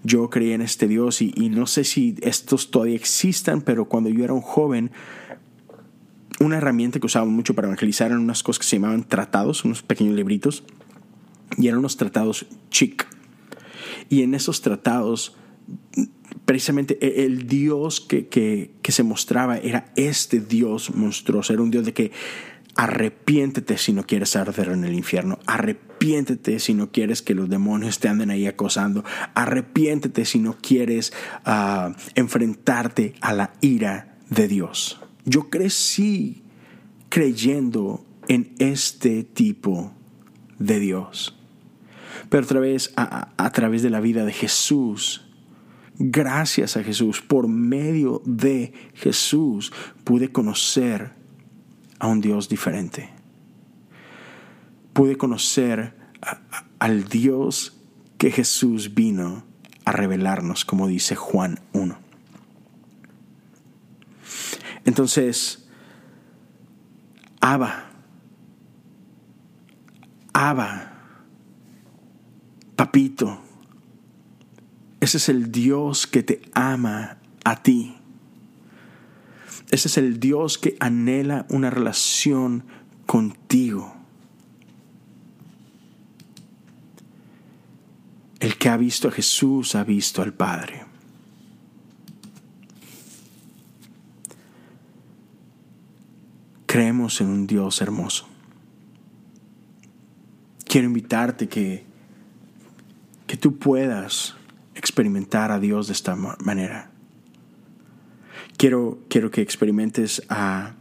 [0.02, 4.24] Yo creía en este Dios y, no sé si estos todavía existan, pero cuando yo
[4.24, 4.90] era un joven,
[6.40, 9.82] una herramienta que usaba mucho para evangelizar eran unas cosas que se llamaban tratados, unos
[9.82, 10.64] pequeños libritos,
[11.56, 13.06] y eran unos tratados chic.
[14.08, 15.36] Y en esos tratados
[16.50, 21.92] precisamente e, el Dios que, se mostraba era este Dios monstruoso, era un Dios de
[21.92, 22.10] que
[22.74, 28.00] arrepiéntete si no quieres arder en el infierno, arrepiéntete si no quieres que los demonios
[28.00, 29.04] te anden ahí acosando,
[29.34, 31.12] arrepiéntete si no quieres
[31.44, 35.00] ah, enfrentarte a la ira de Dios.
[35.24, 36.42] Yo crecí
[37.10, 39.92] creyendo en este tipo
[40.58, 41.36] de Dios.
[42.28, 45.29] Pero otra vez, a través de la vida de Jesús,
[46.02, 49.70] Gracias a Jesús, por medio de Jesús,
[50.02, 51.12] pude conocer
[51.98, 53.10] a un Dios diferente.
[54.94, 55.94] Pude conocer
[56.78, 57.76] al Dios
[58.16, 59.44] que Jesús vino
[59.84, 61.98] a revelarnos, como dice Juan 1.
[64.86, 65.68] Entonces,
[67.42, 67.90] Abba,
[70.32, 70.94] Abba,
[72.74, 73.49] Papito,
[75.00, 77.96] ese es el Dios que te ama a ti.
[79.70, 82.64] Ese es el Dios que anhela una relación
[83.06, 83.94] contigo.
[88.40, 90.84] El que ha visto a Jesús ha visto al Padre.
[96.66, 98.28] Creemos en un Dios hermoso.
[100.64, 101.84] Quiero invitarte que,
[103.26, 104.36] que tú puedas
[104.80, 106.90] experimentar a Dios de esta manera.
[108.56, 110.74] Quiero, quiero que experimentes a,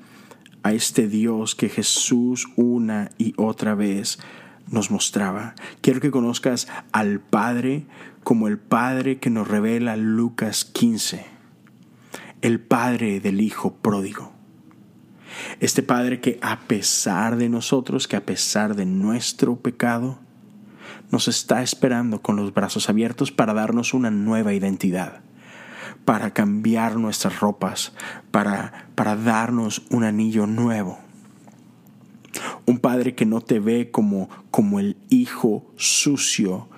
[0.64, 4.20] a este Dios que Jesús una y otra vez
[4.72, 5.54] nos mostraba.
[5.82, 7.86] Quiero que conozcas al Padre
[8.24, 11.26] como el Padre que nos revela Lucas 15.
[12.42, 14.32] el Padre del Hijo pródigo.
[15.60, 20.20] Este Padre que a pesar de nosotros, que a pesar de nuestro pecado,
[21.12, 25.22] nos está esperando con los brazos abiertos para darnos una nueva identidad,
[26.06, 27.94] para cambiar nuestras ropas,
[28.32, 31.00] para, para darnos un anillo nuevo.
[32.66, 36.70] Un padre que no te ve como, como el hijo sucio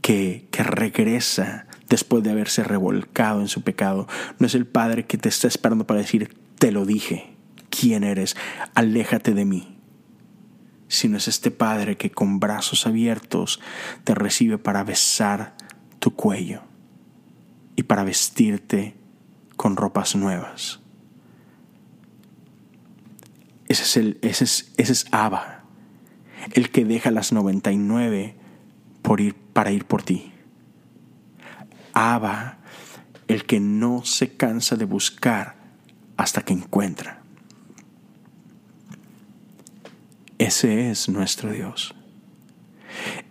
[0.00, 4.06] que, que regresa después de haberse revolcado en su pecado.
[4.38, 7.34] No es el padre que te está esperando para decir, te lo dije,
[7.68, 8.36] quién eres,
[8.74, 9.79] aléjate de mí
[10.90, 13.60] sino es este Padre que con brazos abiertos
[14.02, 15.54] te recibe para besar
[16.00, 16.62] tu cuello
[17.76, 18.96] y para vestirte
[19.56, 20.80] con ropas nuevas.
[23.68, 25.62] Ese es, el, ese es, ese es Abba,
[26.52, 28.34] el que deja las 99
[29.00, 30.32] por ir, para ir por ti.
[31.92, 32.58] Abba,
[33.28, 35.54] el que no se cansa de buscar
[36.16, 37.19] hasta que encuentra.
[40.40, 41.94] Ese es nuestro Dios.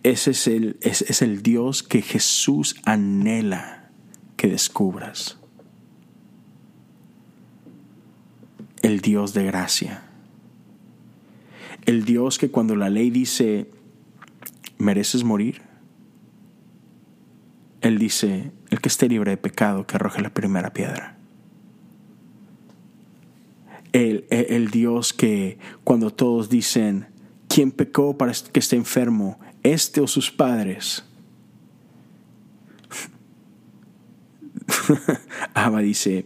[0.04, 3.90] Ese es el, es el Dios que Jesús anhela
[4.38, 5.40] que descubras.
[8.84, 10.04] El Dios de gracia.
[11.88, 13.72] El Dios que cuando la ley dice,
[14.78, 15.64] mereces morir,
[17.82, 21.19] Él dice, el que esté libre de pecado, que arroje la primera piedra
[23.94, 27.08] el, Dios que cuando todos dicen,
[27.48, 29.40] ¿quién pecó para que esté enfermo?
[29.64, 31.04] ¿Este o sus padres?
[35.54, 36.26] Abba dice,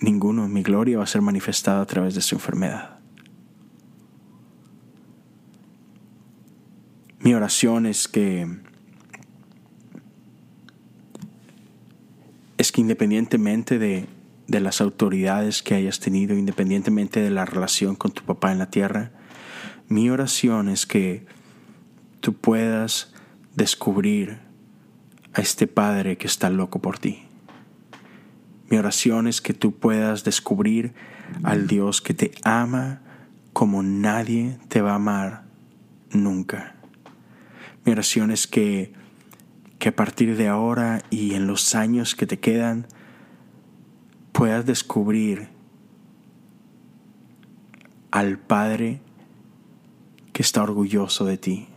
[0.00, 2.98] ninguno, mi gloria va a ser manifestada a través de su enfermedad.
[7.20, 8.46] Mi oración es que
[12.58, 14.06] es que independientemente de
[14.48, 18.70] de las autoridades que hayas tenido, independientemente de la relación con tu papá en la
[18.70, 19.10] tierra.
[19.88, 21.26] Mi oración es que
[22.20, 23.14] tú puedas
[23.54, 24.38] descubrir
[25.32, 27.22] a este Padre que está loco por ti.
[28.68, 30.94] Mi oración es que tú puedas descubrir
[31.42, 33.00] al Dios que te ama
[33.52, 35.44] como nadie te va a amar
[36.10, 36.74] nunca.
[37.84, 38.92] Mi oración es que,
[39.78, 42.86] que a partir de ahora y en los años que te quedan,
[44.36, 45.48] puedas descubrir
[48.10, 49.00] al Padre
[50.34, 51.68] que está orgulloso de ti,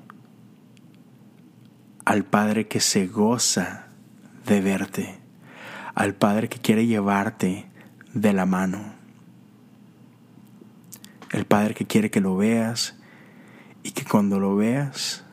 [2.04, 3.88] al Padre que se goza
[4.46, 5.20] de verte,
[5.96, 7.72] al Padre que quiere llevarte
[8.14, 8.94] de la mano,
[11.32, 13.00] el Padre que quiere que lo veas
[13.84, 15.24] y que cuando lo veas,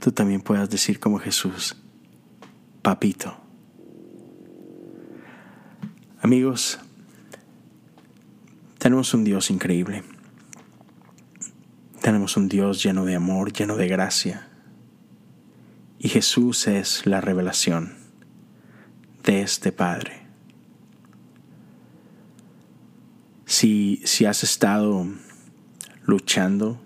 [0.00, 1.82] tú también puedas decir como Jesús,
[2.80, 3.43] papito.
[6.24, 6.78] Amigos,
[8.78, 10.02] tenemos un Dios increíble.
[12.00, 14.48] Tenemos un Dios lleno de amor, lleno de gracia.
[15.98, 17.92] Y Jesús es la revelación
[19.22, 20.22] de este Padre.
[23.44, 25.06] Si, si has estado
[26.06, 26.80] luchando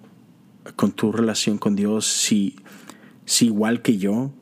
[0.75, 2.57] con tu relación con Dios, si,
[3.25, 4.33] si igual que yo,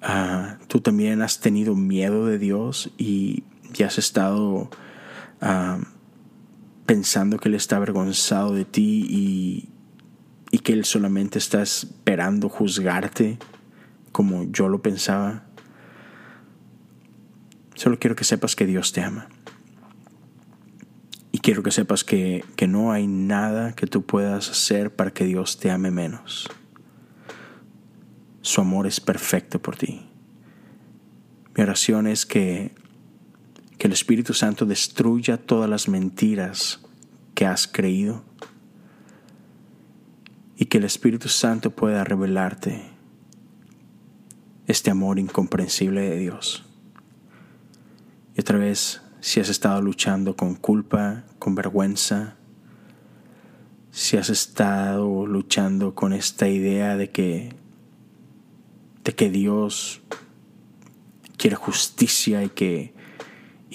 [0.00, 4.70] ah, tú también has tenido miedo de Dios y ya has estado
[6.86, 9.68] pensando que Él está avergonzado de ti y,
[10.50, 13.38] y que Él solamente está esperando juzgarte
[14.12, 15.44] como yo lo pensaba.
[17.74, 19.28] Solo quiero que sepas que Dios te ama.
[21.32, 25.24] Y quiero que sepas que, que no hay nada que tú puedas hacer para que
[25.24, 26.50] Dios te ame menos.
[28.42, 30.06] Su amor es perfecto por ti.
[31.56, 32.74] Mi oración es que
[33.80, 36.82] que el Espíritu Santo destruya todas las mentiras
[37.34, 38.22] que has creído
[40.54, 42.82] y que el Espíritu Santo pueda revelarte
[44.66, 46.62] este amor incomprensible de Dios.
[48.36, 52.36] Y otra vez, si has estado luchando con culpa, con vergüenza,
[53.92, 57.56] si has estado luchando con esta idea de que
[59.04, 60.02] de que Dios
[61.38, 62.99] quiere justicia y que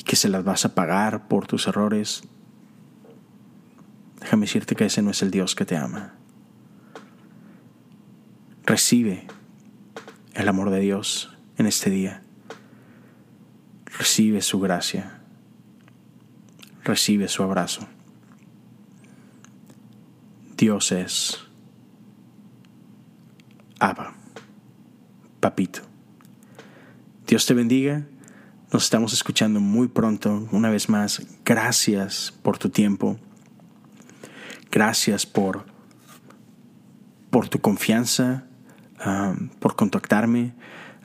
[0.05, 2.21] que se las vas a pagar por tus errores,
[4.21, 6.13] déjame decirte que ese no es el Dios que te ama.
[8.65, 9.27] Recibe
[10.35, 12.21] el amor de Dios en este día.
[13.97, 15.21] Recibe su gracia.
[16.83, 17.87] Recibe su abrazo.
[20.57, 21.39] Dios es
[23.79, 24.13] Abba,
[25.39, 25.81] papito.
[27.27, 28.05] Dios te bendiga
[28.75, 30.49] nos estamos escuchando muy pronto.
[30.51, 33.17] Una vez más, gracias por tu tiempo.
[34.69, 35.63] Gracias por,
[37.29, 38.43] por tu confianza,
[39.05, 40.55] um, por contactarme.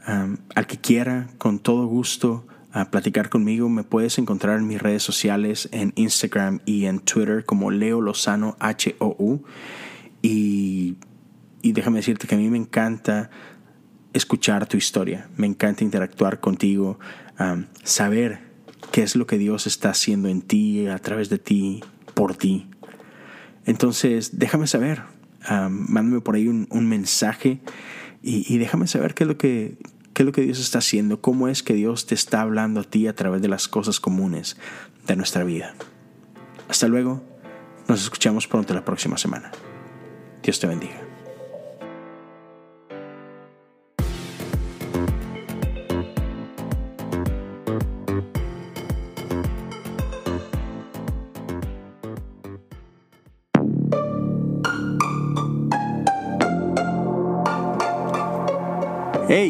[0.08, 4.82] Um, al que quiera, con todo gusto, a platicar conmigo, me puedes encontrar en mis
[4.82, 9.44] redes sociales, en Instagram y en Twitter como Leo Lozano H-O-U.
[10.22, 10.96] Y,
[11.62, 13.30] y déjame decirte que a mí me encanta
[14.12, 16.98] escuchar tu historia, me encanta interactuar contigo,
[17.82, 18.40] saber
[18.92, 21.82] qué es lo que Dios está haciendo en ti, a través de ti,
[22.14, 22.66] por ti.
[23.64, 25.02] Entonces, déjame saber,
[25.48, 27.60] mándame por ahí un, un mensaje
[28.22, 29.78] y, y, déjame saber qué es lo que
[30.12, 32.84] qué es lo que Dios está haciendo, cómo es que Dios te está hablando a
[32.84, 34.56] ti a través de las cosas comunes
[35.06, 35.74] de nuestra vida.
[36.68, 37.22] Hasta luego,
[37.88, 39.50] nos escuchamos pronto la próxima semana.
[40.42, 41.09] Dios te bendiga.